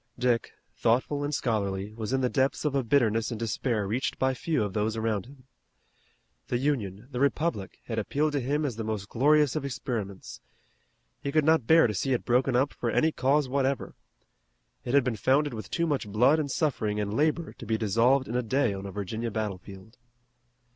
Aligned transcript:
Dick, 0.17 0.53
thoughtful 0.75 1.23
and 1.23 1.31
scholarly, 1.31 1.93
was 1.93 2.11
in 2.11 2.21
the 2.21 2.27
depths 2.29 2.65
of 2.65 2.73
a 2.73 2.83
bitterness 2.83 3.29
and 3.29 3.39
despair 3.39 3.85
reached 3.85 4.17
by 4.17 4.33
few 4.33 4.63
of 4.63 4.73
those 4.73 4.97
around 4.97 5.27
him. 5.27 5.43
The 6.47 6.57
Union, 6.57 7.07
the 7.11 7.19
Republic, 7.19 7.77
had 7.85 7.99
appealed 7.99 8.31
to 8.31 8.39
him 8.39 8.65
as 8.65 8.77
the 8.77 8.83
most 8.83 9.09
glorious 9.09 9.55
of 9.55 9.63
experiments. 9.63 10.41
He 11.21 11.31
could 11.31 11.45
not 11.45 11.67
bear 11.67 11.85
to 11.85 11.93
see 11.93 12.13
it 12.13 12.25
broken 12.25 12.55
up 12.55 12.73
for 12.73 12.89
any 12.89 13.11
cause 13.11 13.47
whatever. 13.47 13.93
It 14.83 14.95
had 14.95 15.03
been 15.03 15.17
founded 15.17 15.53
with 15.53 15.69
too 15.69 15.85
much 15.85 16.07
blood 16.07 16.39
and 16.39 16.49
suffering 16.49 16.99
and 16.99 17.13
labor 17.13 17.53
to 17.53 17.65
be 17.67 17.77
dissolved 17.77 18.27
in 18.27 18.33
a 18.35 18.41
day 18.41 18.73
on 18.73 18.87
a 18.87 18.91
Virginia 18.91 19.29
battlefield. 19.29 19.99